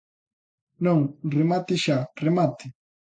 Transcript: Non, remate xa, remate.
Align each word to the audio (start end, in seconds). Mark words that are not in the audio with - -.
Non, 0.85 0.99
remate 1.37 1.73
xa, 1.83 1.97
remate. 2.25 2.65